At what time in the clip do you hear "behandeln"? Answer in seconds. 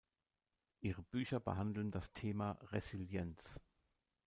1.39-1.91